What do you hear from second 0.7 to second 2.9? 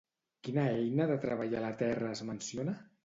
eina de treballar la terra es menciona?